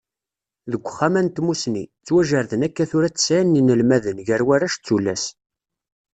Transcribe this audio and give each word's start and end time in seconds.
Deg 0.71 0.83
Uxxam-a 0.87 1.21
n 1.25 1.27
Tmussni, 1.29 1.83
ttwajerrden 1.87 2.65
akka 2.67 2.83
tura 2.89 3.09
tesɛin 3.15 3.47
n 3.51 3.57
yinelmaden, 3.57 4.17
gar 4.27 4.41
warrac 4.47 4.75
d 4.77 4.81
tullas. 4.85 5.23